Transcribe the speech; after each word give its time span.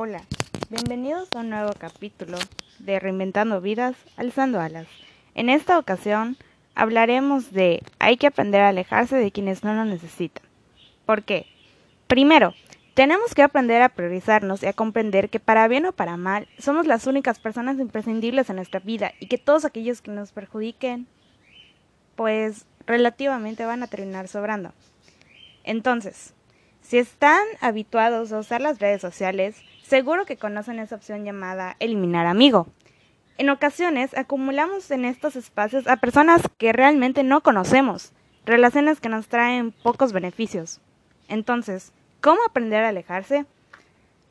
Hola, 0.00 0.22
bienvenidos 0.70 1.28
a 1.34 1.40
un 1.40 1.50
nuevo 1.50 1.72
capítulo 1.76 2.38
de 2.78 3.00
Reinventando 3.00 3.60
Vidas, 3.60 3.96
Alzando 4.16 4.60
Alas. 4.60 4.86
En 5.34 5.50
esta 5.50 5.76
ocasión 5.76 6.36
hablaremos 6.76 7.50
de 7.50 7.82
hay 7.98 8.16
que 8.16 8.28
aprender 8.28 8.60
a 8.60 8.68
alejarse 8.68 9.16
de 9.16 9.32
quienes 9.32 9.64
no 9.64 9.74
nos 9.74 9.88
necesitan. 9.88 10.44
¿Por 11.04 11.24
qué? 11.24 11.46
Primero, 12.06 12.54
tenemos 12.94 13.34
que 13.34 13.42
aprender 13.42 13.82
a 13.82 13.88
priorizarnos 13.88 14.62
y 14.62 14.66
a 14.66 14.72
comprender 14.72 15.30
que 15.30 15.40
para 15.40 15.66
bien 15.66 15.84
o 15.86 15.90
para 15.90 16.16
mal 16.16 16.46
somos 16.60 16.86
las 16.86 17.08
únicas 17.08 17.40
personas 17.40 17.80
imprescindibles 17.80 18.48
en 18.50 18.54
nuestra 18.54 18.78
vida 18.78 19.14
y 19.18 19.26
que 19.26 19.36
todos 19.36 19.64
aquellos 19.64 20.00
que 20.00 20.12
nos 20.12 20.30
perjudiquen, 20.30 21.08
pues 22.14 22.66
relativamente 22.86 23.66
van 23.66 23.82
a 23.82 23.88
terminar 23.88 24.28
sobrando. 24.28 24.72
Entonces, 25.64 26.34
si 26.88 26.96
están 26.96 27.44
habituados 27.60 28.32
a 28.32 28.38
usar 28.38 28.62
las 28.62 28.78
redes 28.78 29.02
sociales, 29.02 29.60
seguro 29.82 30.24
que 30.24 30.38
conocen 30.38 30.78
esa 30.78 30.96
opción 30.96 31.22
llamada 31.22 31.76
eliminar 31.80 32.24
amigo. 32.24 32.66
En 33.36 33.50
ocasiones 33.50 34.16
acumulamos 34.16 34.90
en 34.90 35.04
estos 35.04 35.36
espacios 35.36 35.86
a 35.86 35.98
personas 35.98 36.40
que 36.56 36.72
realmente 36.72 37.24
no 37.24 37.42
conocemos, 37.42 38.14
relaciones 38.46 39.00
que 39.00 39.10
nos 39.10 39.28
traen 39.28 39.70
pocos 39.70 40.14
beneficios. 40.14 40.80
Entonces, 41.28 41.92
¿cómo 42.22 42.40
aprender 42.48 42.82
a 42.82 42.88
alejarse? 42.88 43.44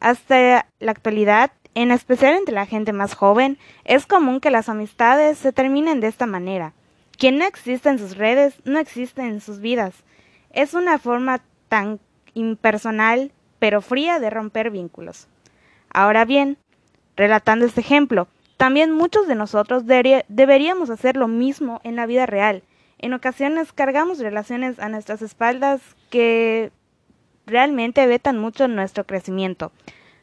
Hasta 0.00 0.66
la 0.80 0.90
actualidad, 0.90 1.52
en 1.76 1.92
especial 1.92 2.34
entre 2.34 2.56
la 2.56 2.66
gente 2.66 2.92
más 2.92 3.14
joven, 3.14 3.58
es 3.84 4.06
común 4.06 4.40
que 4.40 4.50
las 4.50 4.68
amistades 4.68 5.38
se 5.38 5.52
terminen 5.52 6.00
de 6.00 6.08
esta 6.08 6.26
manera. 6.26 6.72
Quien 7.16 7.38
no 7.38 7.44
existe 7.44 7.90
en 7.90 8.00
sus 8.00 8.16
redes, 8.16 8.56
no 8.64 8.80
existe 8.80 9.22
en 9.22 9.40
sus 9.40 9.60
vidas. 9.60 9.94
Es 10.52 10.74
una 10.74 10.98
forma 10.98 11.42
tan 11.68 12.00
impersonal, 12.34 13.32
pero 13.58 13.80
fría 13.80 14.20
de 14.20 14.30
romper 14.30 14.70
vínculos. 14.70 15.28
Ahora 15.92 16.24
bien, 16.24 16.56
relatando 17.16 17.66
este 17.66 17.80
ejemplo, 17.80 18.28
también 18.56 18.92
muchos 18.92 19.26
de 19.26 19.34
nosotros 19.34 19.84
deberíamos 19.86 20.90
hacer 20.90 21.16
lo 21.16 21.28
mismo 21.28 21.80
en 21.82 21.96
la 21.96 22.06
vida 22.06 22.26
real. 22.26 22.62
En 22.98 23.14
ocasiones 23.14 23.72
cargamos 23.72 24.18
relaciones 24.18 24.78
a 24.78 24.88
nuestras 24.88 25.22
espaldas 25.22 25.80
que 26.10 26.70
realmente 27.46 28.06
vetan 28.06 28.38
mucho 28.38 28.68
nuestro 28.68 29.04
crecimiento. 29.04 29.72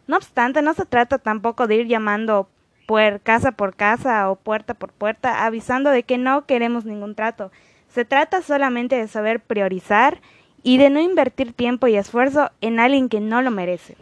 No 0.06 0.18
obstante, 0.18 0.62
no 0.62 0.74
se 0.74 0.86
trata 0.86 1.18
tampoco 1.18 1.68
de 1.68 1.76
ir 1.76 1.88
llamando 1.88 2.48
por 2.86 3.20
casa 3.22 3.52
por 3.52 3.76
casa 3.76 4.30
o 4.32 4.36
puerta 4.36 4.74
por 4.74 4.94
puerta 4.94 5.46
avisando 5.46 5.90
de 5.90 6.04
que 6.04 6.18
no 6.18 6.46
queremos 6.46 6.86
ningún 6.86 7.16
trato. 7.16 7.52
Se 7.90 8.06
trata 8.06 8.42
solamente 8.42 8.96
de 8.96 9.08
saber 9.08 9.40
priorizar 9.42 10.22
y 10.64 10.78
de 10.78 10.90
no 10.90 11.00
invertir 11.00 11.54
tiempo 11.54 11.88
y 11.88 11.96
esfuerzo 11.96 12.52
en 12.62 12.80
alguien 12.80 13.10
que 13.10 13.20
no 13.20 13.42
lo 13.42 13.52
merece. 13.52 13.96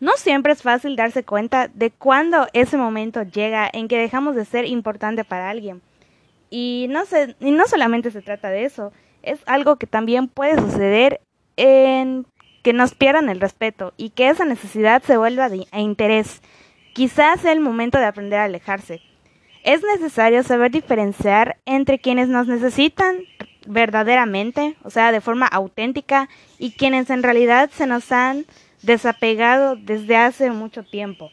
No 0.00 0.12
siempre 0.16 0.52
es 0.52 0.62
fácil 0.62 0.96
darse 0.96 1.22
cuenta 1.22 1.68
de 1.68 1.92
cuándo 1.92 2.48
ese 2.52 2.76
momento 2.76 3.22
llega 3.22 3.70
en 3.72 3.86
que 3.86 3.98
dejamos 3.98 4.34
de 4.34 4.44
ser 4.44 4.66
importante 4.66 5.22
para 5.22 5.48
alguien. 5.48 5.80
Y 6.50 6.86
no, 6.90 7.02
y 7.40 7.50
no 7.52 7.66
solamente 7.66 8.10
se 8.10 8.20
trata 8.20 8.50
de 8.50 8.64
eso, 8.64 8.92
es 9.22 9.40
algo 9.46 9.76
que 9.76 9.86
también 9.86 10.26
puede 10.26 10.58
suceder 10.58 11.20
en 11.56 12.26
que 12.62 12.72
nos 12.72 12.94
pierdan 12.94 13.28
el 13.28 13.40
respeto 13.40 13.92
y 13.96 14.10
que 14.10 14.28
esa 14.28 14.44
necesidad 14.44 15.02
se 15.02 15.16
vuelva 15.16 15.48
de 15.48 15.66
interés. 15.72 16.42
Quizás 16.94 17.40
sea 17.40 17.52
el 17.52 17.60
momento 17.60 17.98
de 17.98 18.06
aprender 18.06 18.40
a 18.40 18.44
alejarse. 18.44 19.00
Es 19.64 19.82
necesario 19.82 20.42
saber 20.42 20.72
diferenciar 20.72 21.58
entre 21.64 22.00
quienes 22.00 22.28
nos 22.28 22.48
necesitan 22.48 23.18
verdaderamente, 23.66 24.76
o 24.82 24.90
sea, 24.90 25.12
de 25.12 25.20
forma 25.20 25.46
auténtica, 25.46 26.28
y 26.58 26.72
quienes 26.72 27.10
en 27.10 27.22
realidad 27.22 27.70
se 27.72 27.86
nos 27.86 28.10
han 28.12 28.46
desapegado 28.82 29.76
desde 29.76 30.16
hace 30.16 30.50
mucho 30.50 30.82
tiempo. 30.82 31.30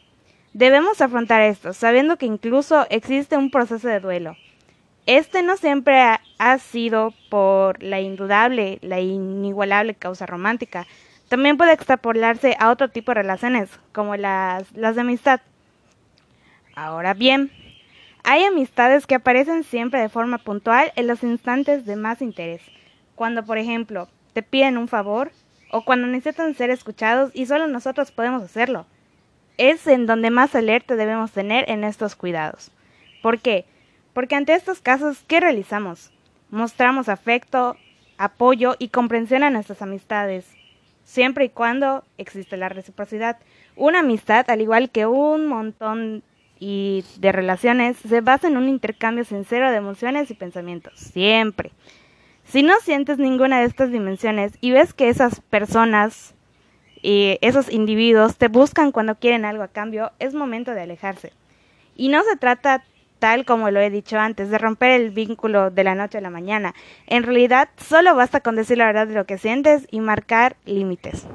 Debemos 0.52 1.00
afrontar 1.00 1.42
esto, 1.42 1.72
sabiendo 1.72 2.16
que 2.16 2.26
incluso 2.26 2.86
existe 2.90 3.36
un 3.36 3.50
proceso 3.50 3.86
de 3.88 4.00
duelo. 4.00 4.36
Este 5.06 5.42
no 5.42 5.56
siempre 5.56 6.00
ha, 6.38 6.58
sido 6.58 7.14
por 7.28 7.82
la 7.82 8.00
indudable, 8.00 8.78
la 8.82 9.00
inigualable 9.00 9.94
causa 9.94 10.26
romántica. 10.26 10.86
También 11.28 11.56
puede 11.56 11.72
extrapolarse 11.72 12.56
a 12.58 12.70
otro 12.70 12.88
tipo 12.90 13.12
de 13.12 13.22
relaciones, 13.22 13.70
como 13.92 14.16
las, 14.16 14.70
las 14.72 14.94
de 14.94 15.00
amistad. 15.00 15.40
Ahora 16.74 17.14
bien, 17.14 17.50
hay 18.24 18.44
amistades 18.44 19.06
que 19.06 19.14
aparecen 19.14 19.64
siempre 19.64 20.00
de 20.00 20.08
forma 20.08 20.38
puntual 20.38 20.92
en 20.96 21.06
los 21.06 21.22
instantes 21.22 21.86
de 21.86 21.96
más 21.96 22.22
interés, 22.22 22.62
cuando 23.14 23.44
por 23.44 23.58
ejemplo 23.58 24.08
te 24.32 24.42
piden 24.42 24.78
un 24.78 24.88
favor 24.88 25.32
o 25.70 25.84
cuando 25.84 26.06
necesitan 26.06 26.54
ser 26.54 26.70
escuchados 26.70 27.30
y 27.34 27.46
solo 27.46 27.66
nosotros 27.66 28.12
podemos 28.12 28.42
hacerlo. 28.42 28.86
Es 29.56 29.86
en 29.86 30.06
donde 30.06 30.30
más 30.30 30.54
alerta 30.54 30.96
debemos 30.96 31.32
tener 31.32 31.68
en 31.70 31.84
estos 31.84 32.16
cuidados. 32.16 32.70
¿Por 33.22 33.38
qué? 33.38 33.66
Porque 34.14 34.34
ante 34.34 34.54
estos 34.54 34.80
casos, 34.80 35.22
¿qué 35.26 35.40
realizamos? 35.40 36.10
Mostramos 36.50 37.08
afecto, 37.08 37.76
apoyo 38.18 38.74
y 38.78 38.88
comprensión 38.88 39.44
a 39.44 39.50
nuestras 39.50 39.82
amistades, 39.82 40.46
siempre 41.04 41.46
y 41.46 41.48
cuando 41.50 42.04
existe 42.18 42.56
la 42.56 42.68
reciprocidad. 42.68 43.38
Una 43.76 44.00
amistad, 44.00 44.48
al 44.50 44.60
igual 44.60 44.90
que 44.90 45.06
un 45.06 45.46
montón 45.46 46.22
y 46.60 47.04
de 47.18 47.32
relaciones 47.32 47.96
se 47.96 48.20
basa 48.20 48.46
en 48.46 48.56
un 48.56 48.68
intercambio 48.68 49.24
sincero 49.24 49.70
de 49.70 49.78
emociones 49.78 50.30
y 50.30 50.34
pensamientos, 50.34 50.92
siempre. 50.96 51.72
Si 52.44 52.62
no 52.62 52.74
sientes 52.80 53.18
ninguna 53.18 53.58
de 53.60 53.66
estas 53.66 53.90
dimensiones 53.90 54.52
y 54.60 54.70
ves 54.70 54.92
que 54.92 55.08
esas 55.08 55.40
personas 55.40 56.34
esos 57.02 57.70
individuos 57.72 58.36
te 58.36 58.48
buscan 58.48 58.92
cuando 58.92 59.14
quieren 59.14 59.44
algo 59.44 59.62
a 59.62 59.68
cambio, 59.68 60.12
es 60.18 60.34
momento 60.34 60.72
de 60.72 60.82
alejarse. 60.82 61.32
Y 61.96 62.08
no 62.08 62.22
se 62.24 62.36
trata, 62.36 62.84
tal 63.18 63.44
como 63.44 63.70
lo 63.70 63.80
he 63.80 63.90
dicho 63.90 64.18
antes, 64.18 64.50
de 64.50 64.58
romper 64.58 64.90
el 64.90 65.10
vínculo 65.10 65.70
de 65.70 65.84
la 65.84 65.94
noche 65.94 66.18
a 66.18 66.20
la 66.20 66.30
mañana. 66.30 66.74
En 67.06 67.22
realidad, 67.22 67.70
solo 67.76 68.14
basta 68.14 68.40
con 68.40 68.56
decir 68.56 68.78
la 68.78 68.86
verdad 68.86 69.06
de 69.06 69.14
lo 69.14 69.24
que 69.24 69.38
sientes 69.38 69.86
y 69.90 70.00
marcar 70.00 70.56
límites. 70.66 71.26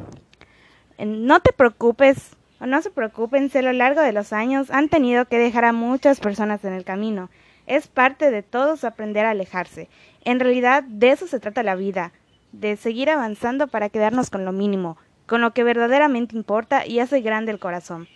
No 1.00 1.40
te 1.40 1.52
preocupes 1.52 2.36
no 2.60 2.82
se 2.82 2.90
preocupen 2.90 3.50
si 3.50 3.58
a 3.58 3.62
lo 3.62 3.74
largo 3.74 4.02
de 4.02 4.14
los 4.14 4.34
años 4.34 4.72
han 4.72 4.90
tenido 4.90 5.26
que 5.26 5.38
dejar 5.38 5.66
a 5.66 5.74
muchas 5.74 6.20
personas 6.20 6.64
en 6.64 6.74
el 6.74 6.84
camino. 6.84 7.30
Es 7.68 7.88
parte 7.88 8.32
de 8.32 8.44
todos 8.44 8.84
aprender 8.84 9.26
a 9.26 9.32
alejarse. 9.32 9.90
En 10.24 10.40
realidad 10.40 10.84
de 10.84 11.12
eso 11.12 11.28
se 11.28 11.40
trata 11.40 11.64
la 11.64 11.76
vida, 11.76 12.12
de 12.52 12.78
seguir 12.78 13.10
avanzando 13.10 13.68
para 13.68 13.90
quedarnos 13.90 14.30
con 14.30 14.46
lo 14.46 14.52
mínimo, 14.52 14.98
con 15.26 15.42
lo 15.42 15.52
que 15.52 15.64
verdaderamente 15.64 16.36
importa 16.36 16.86
y 16.86 17.00
hace 17.00 17.22
grande 17.22 17.52
el 17.52 17.60
corazón. 17.60 18.08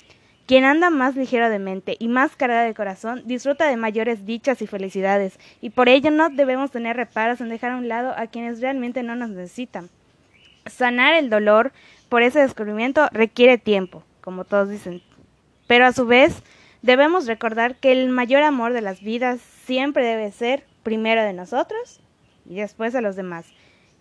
Quien 0.46 0.66
anda 0.66 0.90
más 0.90 1.16
ligero 1.16 1.50
de 1.50 1.60
mente 1.60 1.96
y 2.00 2.08
más 2.08 2.36
cargado 2.36 2.66
de 2.66 2.74
corazón 2.74 3.22
disfruta 3.26 3.68
de 3.68 3.78
mayores 3.78 4.26
dichas 4.26 4.62
y 4.64 4.68
felicidades, 4.68 5.40
y 5.62 5.70
por 5.70 5.90
ello 5.90 6.10
no 6.10 6.30
debemos 6.30 6.72
tener 6.72 6.96
reparos 6.96 7.40
en 7.42 7.50
dejar 7.50 7.72
a 7.72 7.78
un 7.78 7.88
lado 7.88 8.14
a 8.18 8.28
quienes 8.28 8.60
realmente 8.60 9.04
no 9.04 9.16
nos 9.16 9.30
necesitan. 9.30 9.90
Sanar 10.66 11.14
el 11.14 11.30
dolor 11.30 11.72
por 12.10 12.24
ese 12.24 12.40
descubrimiento 12.40 13.10
requiere 13.12 13.60
tiempo, 13.60 14.04
como 14.30 14.46
todos 14.46 14.70
dicen. 14.70 15.02
Pero 15.66 15.88
a 15.88 15.92
su 15.92 16.06
vez, 16.06 16.44
debemos 16.84 17.26
recordar 17.26 17.78
que 17.78 17.92
el 17.92 18.10
mayor 18.10 18.44
amor 18.44 18.74
de 18.74 18.82
las 18.82 19.02
vidas 19.02 19.42
siempre 19.66 20.06
debe 20.06 20.32
ser 20.32 20.68
primero 20.84 21.24
de 21.24 21.34
nosotros 21.34 22.00
y 22.48 22.58
después 22.58 22.94
de 22.94 23.02
los 23.02 23.16
demás. 23.16 23.48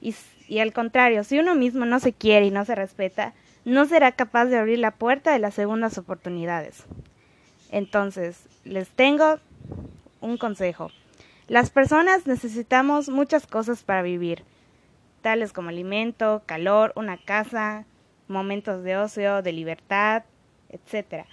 Y, 0.03 0.15
y 0.49 0.59
al 0.59 0.75
contrario, 0.75 1.25
si 1.25 1.39
uno 1.39 1.55
mismo 1.55 1.87
no 1.87 1.99
se 1.99 2.13
quiere 2.13 2.45
y 2.45 2.51
no 2.51 2.67
se 2.67 2.75
respeta, 2.75 3.33
no 3.65 3.87
será 3.87 4.13
capaz 4.13 4.45
de 4.45 4.59
abrir 4.59 4.81
la 4.81 4.91
puerta 4.91 5.33
de 5.33 5.39
las 5.39 5.55
segundas 5.55 5.97
oportunidades. 5.97 6.85
Entonces, 7.71 8.47
les 8.65 8.91
tengo 8.91 9.39
un 10.21 10.37
consejo. 10.37 10.91
Las 11.47 11.71
personas 11.71 12.27
necesitamos 12.27 13.09
muchas 13.09 13.47
cosas 13.47 13.83
para 13.83 14.03
vivir, 14.03 14.45
tales 15.23 15.55
como 15.55 15.71
alimento, 15.71 16.43
calor, 16.45 16.93
una 16.97 17.17
casa, 17.17 17.87
momentos 18.29 18.83
de 18.85 18.97
ocio, 18.97 19.43
de 19.43 19.53
libertad, 19.53 20.25
etc. 20.69 21.25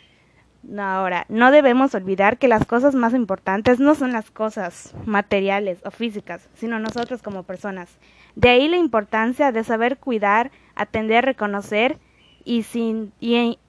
ahora, 0.79 1.25
no 1.29 1.51
debemos 1.51 1.93
olvidar 1.95 2.37
que 2.37 2.47
las 2.47 2.65
cosas 2.65 2.95
más 2.95 3.13
importantes 3.13 3.79
no 3.79 3.95
son 3.95 4.11
las 4.11 4.31
cosas 4.31 4.95
materiales 5.05 5.79
o 5.85 5.91
físicas, 5.91 6.49
sino 6.55 6.79
nosotros 6.79 7.21
como 7.21 7.43
personas. 7.43 7.97
De 8.35 8.49
ahí 8.49 8.67
la 8.67 8.77
importancia 8.77 9.51
de 9.51 9.63
saber 9.63 9.97
cuidar, 9.97 10.51
atender, 10.75 11.25
reconocer 11.25 11.99
y, 12.43 12.63
sin, 12.63 13.13
y, 13.19 13.59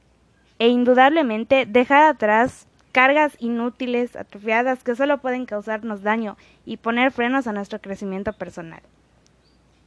e 0.58 0.68
indudablemente 0.68 1.66
dejar 1.66 2.04
atrás 2.04 2.66
cargas 2.96 3.36
inútiles, 3.40 4.16
atrofiadas 4.16 4.82
que 4.82 4.96
solo 4.96 5.18
pueden 5.18 5.44
causarnos 5.44 6.02
daño 6.02 6.38
y 6.64 6.78
poner 6.78 7.12
frenos 7.12 7.46
a 7.46 7.52
nuestro 7.52 7.78
crecimiento 7.78 8.32
personal. 8.32 8.80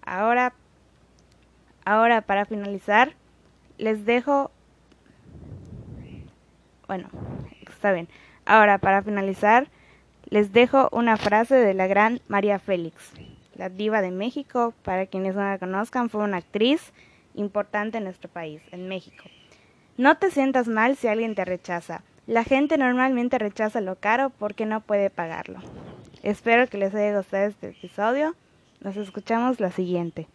Ahora, 0.04 0.54
ahora 1.86 2.22
para 2.22 2.46
finalizar, 2.46 3.16
les 3.80 4.06
dejo... 4.06 4.52
Bueno, 6.88 7.10
está 7.68 7.92
bien. 7.92 8.08
Ahora, 8.46 8.78
para 8.78 9.02
finalizar, 9.02 9.68
les 10.30 10.54
dejo 10.54 10.90
una 10.92 11.18
frase 11.18 11.56
de 11.56 11.74
la 11.74 11.88
gran 11.88 12.22
María 12.28 12.60
Félix, 12.60 13.14
la 13.56 13.70
diva 13.70 14.02
de 14.02 14.12
México. 14.12 14.74
Para 14.84 15.08
quienes 15.08 15.36
no 15.36 15.42
la 15.42 15.58
conozcan, 15.58 16.10
fue 16.10 16.24
una 16.24 16.38
actriz 16.38 16.94
importante 17.36 17.98
en 17.98 18.04
nuestro 18.04 18.30
país, 18.30 18.62
en 18.72 18.88
México. 18.88 19.24
No 19.98 20.18
te 20.18 20.30
sientas 20.30 20.68
mal 20.68 20.96
si 20.96 21.08
alguien 21.08 21.36
te 21.36 21.46
rechaza. 21.46 22.04
La 22.28 22.44
gente 22.44 22.78
normalmente 22.78 23.40
rechaza 23.40 23.82
lo 23.82 23.96
caro 23.96 24.30
porque 24.30 24.66
no 24.66 24.82
puede 24.82 25.10
pagarlo. 25.10 25.60
Espero 26.22 26.68
que 26.68 26.78
les 26.78 26.94
haya 26.94 27.18
gustado 27.18 27.48
este 27.48 27.70
episodio. 27.70 28.36
Nos 28.82 28.98
escuchamos 28.98 29.60
la 29.60 29.72
siguiente. 29.72 30.28